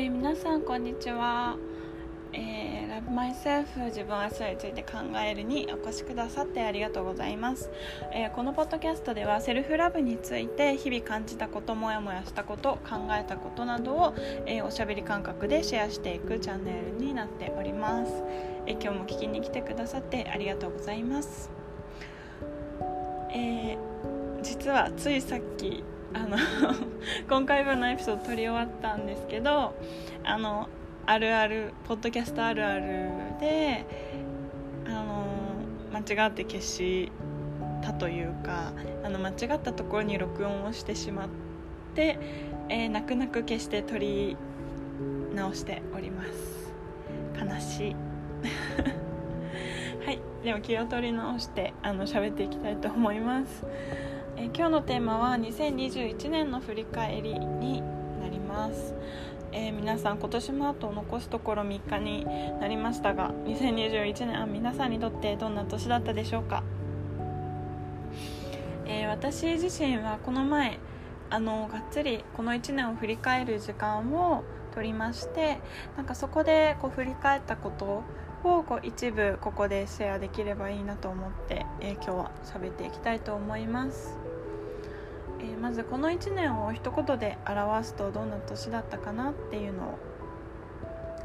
[0.00, 1.58] えー、皆さんこんにちは、
[2.32, 4.92] えー、Love Myself 自分はそれについて考
[5.22, 7.68] えるにお越しくださってありがとうございます、
[8.14, 14.14] えー、このポッドキャストではセルフラブについて日々感じたこともやもやしたこと考えたことなどを、
[14.46, 18.22] え、おしゃべり感覚でシェアしていくチャンネルになっております、
[18.64, 21.50] え今日も聞きに来てくださってありがとうございます。
[23.34, 23.76] え
[24.42, 26.36] 実はついさっきあの
[27.28, 29.74] 今回分のエピソード撮り終わったんですけど
[30.24, 30.68] あの
[31.06, 33.08] あるあるポッドキャストあるある
[33.40, 33.84] で
[34.86, 35.24] あの
[35.92, 37.10] 間違って消し
[37.82, 38.72] たというか
[39.04, 41.28] あの間違ったところに録音をしてしまっ
[41.94, 42.18] て、
[42.68, 44.36] えー、泣く泣く消して撮り
[45.34, 46.72] 直しております。
[47.38, 47.96] 悲しい。
[50.04, 50.20] はい。
[50.44, 53.64] でも気を取り直してあの喋っていきたいと思います。
[54.40, 57.82] え今日のテーマは2021年の振り返りに
[58.22, 58.94] なります、
[59.52, 62.24] えー、皆さん今年もあと残すところ3日に
[62.58, 66.62] なりましたが2021年は皆さんにとってどんな年だったでしょうか、
[68.86, 70.78] えー、私自身はこの前
[71.28, 74.42] あのがっつりこの1年を振り返る時間を
[74.74, 75.60] 取りまして
[75.98, 77.84] なんかそこでこう振り返ったこと
[78.42, 84.19] をこう一部ここでシェアできればいいなと思って、えー、今日は喋っていきたいと思います。
[85.40, 89.98] えー、まずこの1年を一言で表すとどんな年だったかなっていうのを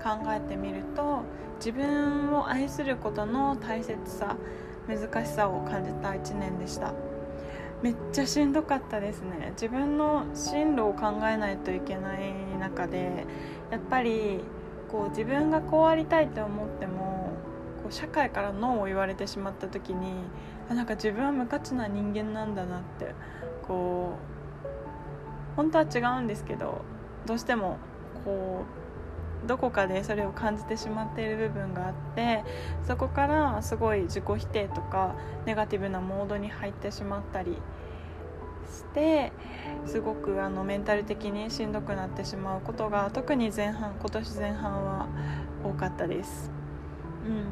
[0.02, 1.24] 考えてみると
[1.58, 4.38] 自分を愛することの大切さ
[4.88, 6.94] 難しさを感じた1年でした。
[7.82, 9.52] めっちゃしんどかったですね。
[9.52, 13.26] 自分の進路を考えないといけない中で
[13.70, 14.40] やっぱり
[14.92, 17.34] こう自分がこうありたいと思っても
[17.84, 20.14] こう社会からノーを言われてしまった時に
[20.70, 23.14] あなんか自分は無価値な人間なんだなって
[23.68, 24.18] こ
[24.64, 26.82] う本当は違うんですけど
[27.26, 27.78] どうしても
[28.24, 28.64] こ
[29.44, 32.44] うどこかでそれを感じてしまっている部分があって
[32.88, 37.58] そこからすごい自己否定とかネガティブなモードに入ってしまったり
[38.68, 39.32] して
[39.86, 45.08] すごくあのメンタル的にしんどくなってしまうことが特に前半今年前半は
[45.64, 46.52] 多かったです。
[47.26, 47.46] うん、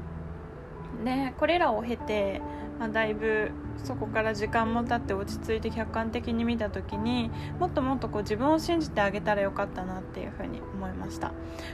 [1.03, 2.41] でこれらを経て
[2.79, 3.51] まあ、だいぶ
[3.83, 11.31] そこから時間も経って落ち着いて客観的に見た時にもっともっとこう自分を信じてあげたらよかったなっていうふうに思いました。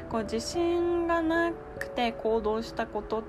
[0.10, 3.24] こう自信がなくて行動したこと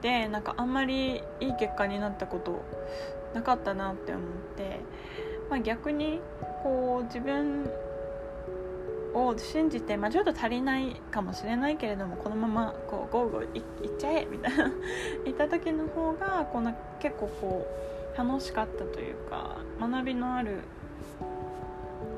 [0.00, 2.62] でなんかあんまりいい結果になったこと
[3.34, 4.24] なかったなって思っ
[4.56, 4.80] て、
[5.48, 6.20] まあ、逆に
[6.62, 7.70] こう自分
[9.14, 13.62] を信じて、まあ、ちょっと足りないかもしれないけれどもこのままこうゴーゴーいっ
[13.98, 14.72] ちゃえみたいな
[15.24, 17.66] 言った時の方がこうな結構こ
[18.14, 20.60] う楽しかったというか学びのある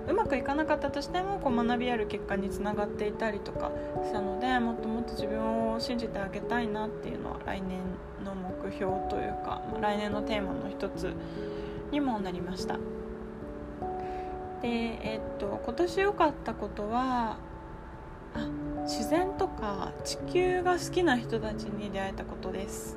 [0.07, 3.71] うまくいかなかったとしてもこう学びある結果につながっていたりとか
[4.05, 7.81] したのでもっともっと自分を信じてあげたいなっていうのは来年
[8.25, 11.13] の目標というか来年のテーマの一つ
[11.91, 12.79] にもなりました。
[14.65, 17.37] でえっと今年良かったことは
[18.85, 22.97] 自然とか地球が好きな人たちに出会えたことです。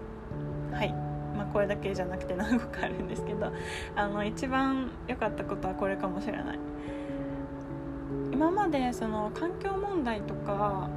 [0.71, 0.93] はい。
[1.35, 3.51] まあこれだけじゃなくて何個かあるんですけど
[3.97, 6.59] あの一番良かったことはこれかもしれない。
[8.31, 10.89] 今までその環境問題とか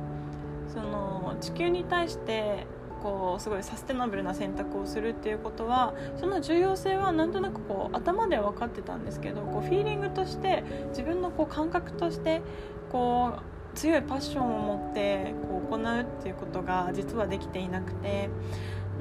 [0.72, 2.66] その地球に対して
[3.02, 12.42] こうすごいサステナブルな選択をするっていうことはその重要性はなんとなくこう頭では分かってたんですけどこうフィーリングとして自分のこう感覚として
[12.90, 18.28] こう強いパッションを持ってこう行うっていうことが実はできていなくて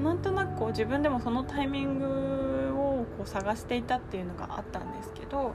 [0.02, 2.06] なんとなくこう自分でもそのタイミング
[2.74, 5.54] をこう探していたっていうのがあったんですけど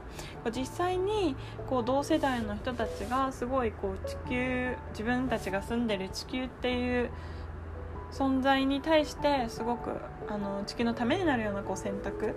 [0.54, 1.34] 実際に
[1.68, 7.10] こう同世代の人たちがすごいこう地球自分たちが住んでる地球っていう
[8.16, 9.90] 存在に対してすごく
[10.28, 12.34] あの地球のためになるようなこう選択。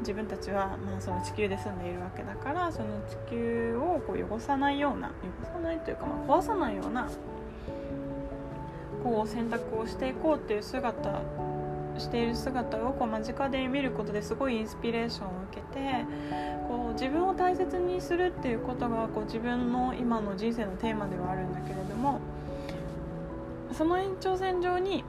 [0.00, 5.08] 自分たちは、まあ、その地球で住んでいるわけだからその地球をこう汚さないような
[5.42, 7.08] 汚さないというか、まあ、壊さないような
[9.02, 11.22] こう選択をしていこうっていう姿
[11.98, 16.04] している姿をこう間近で見ることですごいインスピレーションを受けて
[16.68, 22.20] こう自分を大切にするっていうことがこう自分の今の人生のテーマではあるんだけれども
[23.76, 25.04] その延長線上に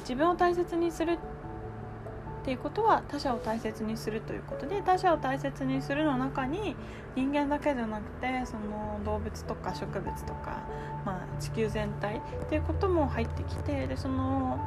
[0.00, 6.74] 自分を大切にするっていうことは他者を大切にするということで他者を大切にするの中に
[7.14, 10.62] 人間だけじゃなくてその動物とか植物とか、
[11.04, 14.58] まあ、地球全体っていうことも入ってきてでその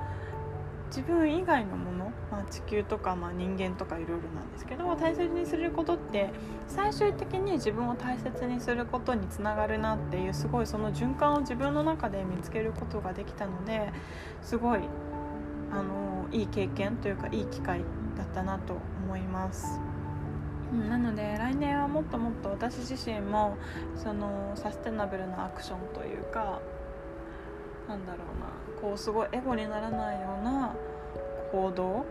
[0.91, 6.29] 自分以外のもの、まあ、地球とか、まあ、人間とかいろいろなんですけど大切にすることって
[6.67, 13.93] 最終的に自分を大切にすることにつながるなっていうすごいその循環を自分の中で見つけることができたので
[14.41, 14.81] すごい
[15.71, 17.79] あのいい経験というかいい機会
[18.17, 19.79] だったなと思います。
[20.89, 23.57] なので来年はもっともっと私自身も
[23.95, 26.61] そのサステナブルなアクションというか
[27.91, 30.73] なんだろうなこうすごいエゴにならないような
[31.51, 32.05] 行動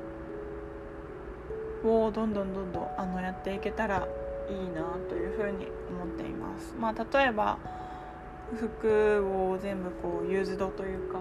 [1.82, 4.06] をどんどんどんどんあのやっていけたら
[4.50, 6.74] いいなというふうに思っています。
[6.78, 7.56] まあ、例えば
[8.58, 11.20] 服を全部こうユーズドというか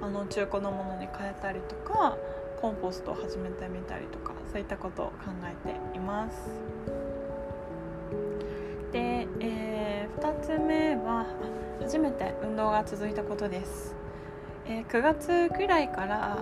[0.00, 2.16] あの中古のものに変えたりとか
[2.62, 5.12] コンポストを始めてみたりとかそういったことを考
[5.44, 6.48] えています。
[8.92, 11.26] で、えー、2つ目は
[11.82, 13.96] 初めて運動が続いたことです。
[14.66, 16.38] えー、9月くらいから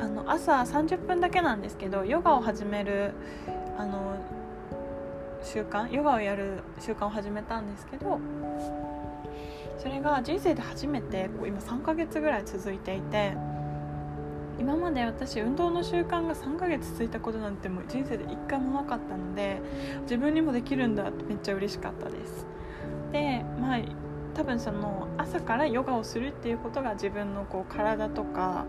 [0.00, 3.12] あの朝30分だけなんですけどヨガを始める
[3.76, 4.16] あの
[5.42, 8.20] 習慣ヨガをやる習慣を始めたんですけど
[9.78, 13.32] それが人生で初めてこう今3ヶ月ぐらい続いていて
[14.60, 19.60] 今まで私運動の習慣が3ヶ月続いたことなんてもう人生で1回もなかったので
[20.02, 22.46] 自分にもできるんだってめっちゃ嬉しかったです
[23.10, 23.78] でまあ
[24.36, 28.66] 多分その朝からヨガをするっていうことが自分のこう体とか、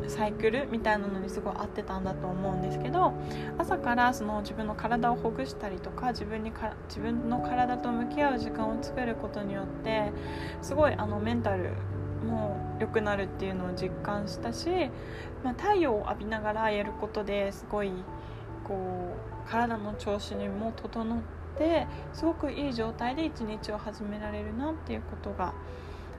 [0.00, 3.12] うん、サイクルみたいなのにすごい合ってたんだと思うんですけど
[3.58, 10.12] 朝からその自分の体をほぐしたりとか自分にか自分の体と向き合う時間を作ることによって
[10.62, 11.72] すごいあのメンタル
[12.24, 14.68] も良くなるっていうのを実感したし、
[15.42, 17.90] まあ、太陽を浴びながらやることですごい
[18.62, 19.16] こ
[19.46, 25.54] う体の調子にも整っててすごくいい状態で一日を始められるなっていうことが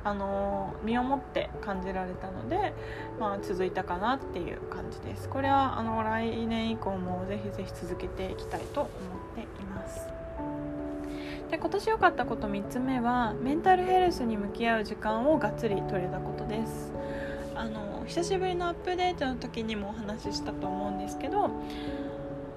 [0.04, 2.74] あの身をもって感じられたので、
[3.20, 5.28] まあ、続いたかなっていう感じです。
[5.28, 8.92] これはあの来年以降もぜひぜひ続けていきたいと思っ
[9.36, 10.08] ています。
[11.50, 16.94] で今年良かったこと3つ目はメンタルヘルスに向き合う時間をがっつり取れたことです。
[17.56, 21.50] あの久しぶりのアップデートの時にもお話ししたと思うんですけど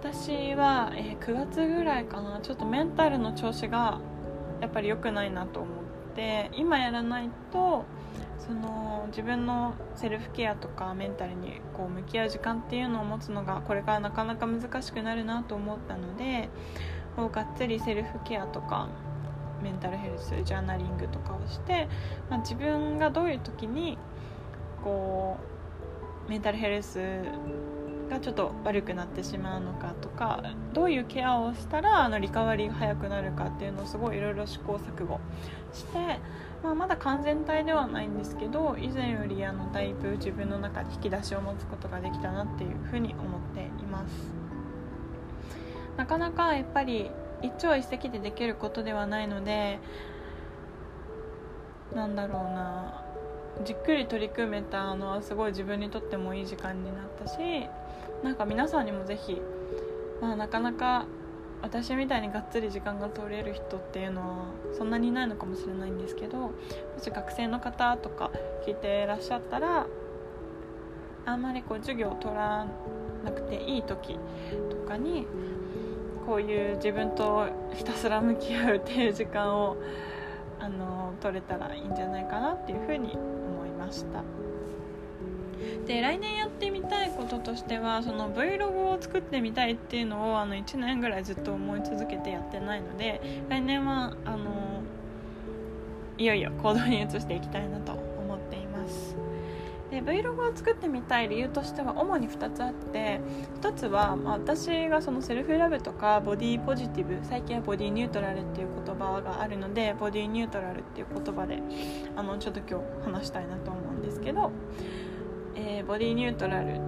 [0.00, 4.00] 私は、えー、9月ぐらいかなちょっとメンタルの調子が
[4.60, 5.74] やっぱり良くないなと思っ
[6.14, 7.84] て今やらないと
[8.38, 16.48] その自分のセルフケアとかメンタルにこう向き合う時間っていうのを持つのがこれからなかなか難しくなるなと思ったので
[17.16, 18.88] もうがっつりセルフケアとか
[19.62, 21.88] メンタルヘルスジャーナリングとかをして、
[22.30, 23.98] まあ、自分がどういう時に
[24.84, 25.36] こ
[26.28, 27.00] うメンタルヘルス
[28.08, 35.20] がちょっと悪くなってしまうのかとかどういうケアをしたらあのリカバリーが早くなるかっていうのをすごいいろいろ試行錯誤
[35.72, 36.18] して、
[36.62, 44.12] まあ、まだ完全体ではないんですけど以前よりあのだいぶ自分の中で引き出しを持つことができたなっていうふうに思っています。
[45.96, 47.10] なかなかやっぱり
[47.42, 49.80] 一朝一夕でできることではないので
[51.94, 53.02] なんだろうな
[53.64, 57.36] じっくり取り組めたのはすごい自分にとってもいい時間になったし
[58.22, 59.40] なんか皆さんにもぜひ、
[60.20, 61.06] まあ、なかなか
[61.62, 64.44] 私みたいにがっつり時間が取れる人っていうのは
[64.76, 66.52] そんなにいないのかもしれないんですけども
[67.00, 68.30] し学生の方とか
[68.66, 69.86] 聞いてらっしゃったら
[71.26, 72.66] あんまりこう授業を取ら
[73.24, 74.18] なくていい時
[74.70, 75.26] とかに
[76.26, 79.76] こういう自分とひたすら向き合うっていう時間を
[80.60, 84.22] あの取れたらいいんじゃないかなっていうふうに思いました。
[85.88, 94.82] で来年やってみたいこととしてはその Vlog を作ってみたいっていうのをあの1年ぐらいずっと思い続けてやってないので来年はあの
[96.18, 99.16] いよいよ行動に移していきたいなと思っています。
[99.90, 103.22] で Vlog を作ってみたい理由としては主に2つあって
[103.62, 111.62] 1つは、ま、私がそのセルフラブとかボディポジティブ最近はボディニュートラルっていう言葉があるのでボディニュートラルっていう言葉で
[112.14, 114.52] あのちょっと今日話したいなと思うんですけど
[115.60, 116.78] えー、ボディニュートラル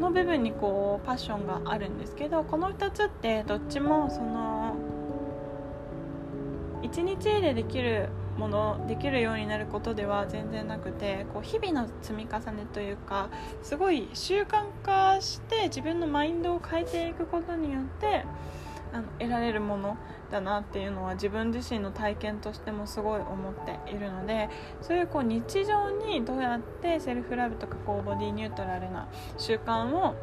[0.00, 4.74] の部分にこうパッションがあるんですけどこの2つってどっちもその
[6.80, 13.28] 1日でできるものできるようになることでは全然なくてこう日々の積み重ねというか
[13.62, 18.24] すごい習慣化して自分のマインドを変えていくことによって
[18.92, 19.96] あの得られるもの
[20.30, 24.48] だなっていうのは自分自身の体験としてもすごい思っているので
[24.80, 30.14] そういうこう日常にどうやってセルフラブとかこうボディニュートラルな習慣を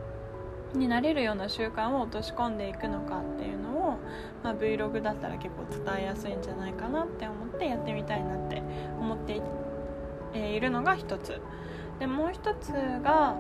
[0.74, 4.00] になれるような習慣を落とし込んでいくのかっていうのを、
[4.44, 8.62] まあ、Vlog だったら結構伝えやすいんじゃないかなって思ってやってみたいなって
[9.00, 9.42] 思って
[10.38, 11.40] いるのが一つ。
[12.00, 13.36] でもう一つが、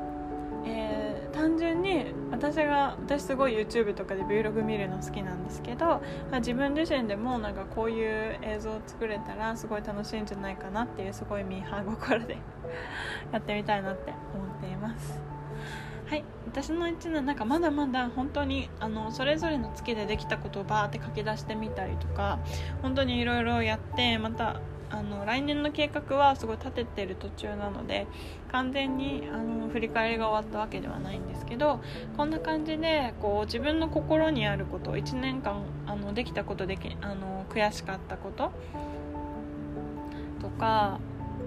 [0.65, 1.04] えー、
[1.45, 6.01] 単純に私が私すごい YouTube とかで Vlog 見るの好きなんですけど、ま
[6.37, 12.37] あ、自分自身でもなんかこういう映像を作れたらすごい楽しいんじゃないかなっていうすごいミーハー心で
[13.31, 15.21] やってみたいなって思っています。
[16.07, 16.23] はい。
[16.47, 22.39] 私の1年なんかまだまだ本当にあのそれぞれの月でできたことをバーって書き出してみたりとか
[22.81, 28.07] 本当にいろいろやってまたあの来年の計画はすごい立ててる途中なので
[28.51, 31.81] 完全にあの振り返りが終わったわけではないんですけど
[32.15, 38.51] こんな感じでこう自分の心にあること1年間あのできたことできあの悔しかったこと
[40.41, 40.99] とか、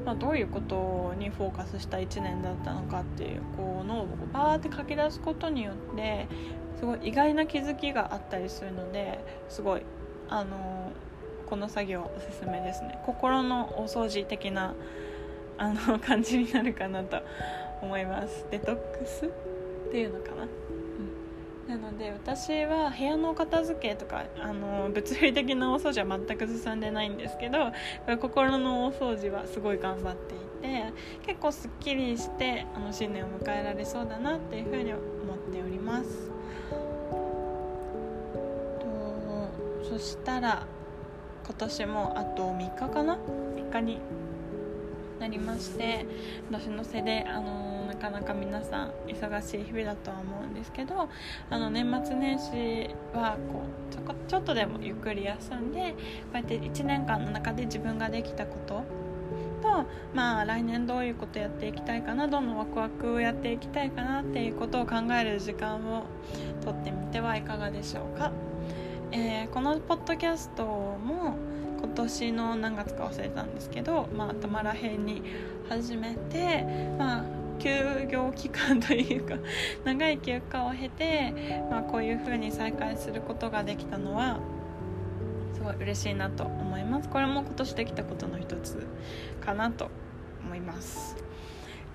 [0.04, 6.26] まあ、どういうことにフォーカスした1年だったのかっていうこう脳をバーって書き出すことによって
[6.78, 9.82] すごい意外な気づきがあったりするのですごい
[10.28, 10.92] あの
[11.48, 12.98] この作業おすすめですね。
[13.06, 14.74] 心のお掃除的な
[15.56, 17.22] あの 感じになるかなと
[17.80, 18.46] 思います。
[18.50, 19.26] デトックス？
[19.26, 20.46] っていうのかな、
[21.72, 27.72] うん、なので私は部屋の片付けとかあの物理的なお掃除は全く進んでないんですけど
[28.20, 36.30] 心のお掃除はすごい頑張っていて結構すっきりしてあの新年を迎えられそうだなっていうふうに思っております。
[39.88, 40.66] そしたら
[41.48, 43.16] 今年もあと3日かな
[43.56, 44.00] ？3日に
[45.18, 46.06] なりまして
[46.50, 51.08] 年の瀬で、あのなかなか皆さん忙しい日々だとは思うんですけど
[51.48, 55.96] あの年末年始はこうちょこちょっとでもゆっくり休んでこ
[56.34, 58.84] うやって1年間の中で自分ができたこと
[59.62, 66.04] と、まあ、来年どういうことやっていきたいかなどのワクワクをやっていきたいかなっていうことを考える時間を
[66.62, 68.47] とってみてはいかがでしょうか。
[69.10, 71.36] えー、このポッドキャストも
[71.78, 75.22] 今年の何月か忘れたんですけど、まあ、頭らへんに
[75.68, 76.64] 始めて、
[76.98, 77.24] まあ、
[77.58, 79.36] 休業期間というか
[79.84, 84.40] 長い休暇を経て、まあ、こういう風に再開することができたのは
[85.54, 87.08] すごい嬉しいなと思います。
[87.08, 88.86] これも今年できたことの一つ
[89.40, 89.90] かなと
[90.44, 91.27] 思います。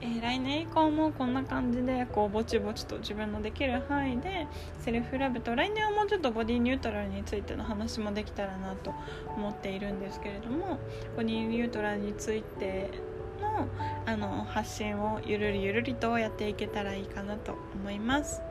[0.03, 4.48] えー、来年以降もこんな感じでこうぼちぼちと自分のできる範囲で
[4.81, 8.93] セルフラブと来年はもうちょっとボディニュートラルについての話もできたらなと
[9.38, 10.77] 思っているんですけれども
[11.15, 12.91] ボディニュートラルについて
[13.41, 13.67] の
[14.05, 18.41] あの発信をゆるりゆるりとやっていけたらいいかなと思います、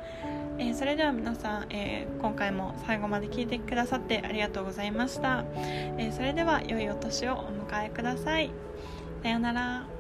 [0.59, 8.51] えー、それでは皆さん、えー、今回も最後まで聞いてくださってありがとうございました、えー、それでは良いお年をお迎えください。
[9.23, 9.92] さようなら。